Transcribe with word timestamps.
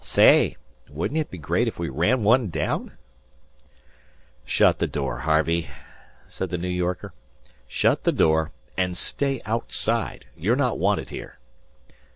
Say, 0.03 0.57
wouldn't 0.89 1.19
it 1.19 1.29
be 1.29 1.37
great 1.37 1.67
if 1.67 1.77
we 1.77 1.87
ran 1.87 2.23
down 2.49 2.49
one?" 2.87 2.97
"Shut 4.45 4.79
the 4.79 4.87
door, 4.87 5.19
Harvey," 5.19 5.69
said 6.27 6.49
the 6.49 6.57
New 6.57 6.69
Yorker. 6.69 7.13
"Shut 7.67 8.03
the 8.03 8.11
door 8.11 8.51
and 8.75 8.97
stay 8.97 9.43
outside. 9.45 10.25
You're 10.35 10.55
not 10.55 10.79
wanted 10.79 11.11
here." 11.11 11.37